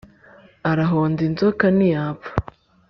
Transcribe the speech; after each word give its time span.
arahonda 0.71 1.21
inzoka 1.27 1.65
niyapfa 1.77 2.31